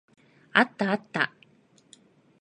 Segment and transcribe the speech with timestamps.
[0.53, 1.31] あったあった。